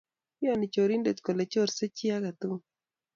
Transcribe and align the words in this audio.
Iyaani 0.41 0.67
chorindet 0.73 1.17
kole 1.25 1.43
chorse 1.51 1.83
chii 1.95 2.13
agetul 2.15 2.59